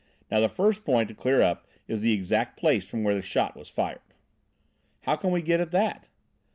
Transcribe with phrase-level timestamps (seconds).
[0.31, 3.55] Now, the first point to clear up is the exact place from where the shot
[3.55, 4.01] was fired."
[5.01, 6.07] "How can we get at that?"